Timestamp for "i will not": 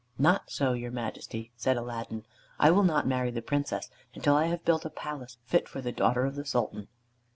2.57-3.05